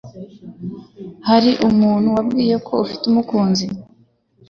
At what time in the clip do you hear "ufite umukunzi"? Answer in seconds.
2.83-3.65